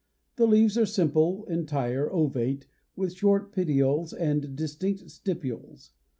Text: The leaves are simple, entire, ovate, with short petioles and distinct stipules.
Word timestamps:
The 0.37 0.47
leaves 0.47 0.79
are 0.79 0.85
simple, 0.87 1.45
entire, 1.45 2.11
ovate, 2.11 2.65
with 2.95 3.13
short 3.13 3.51
petioles 3.51 4.13
and 4.13 4.55
distinct 4.55 5.01
stipules. 5.11 5.91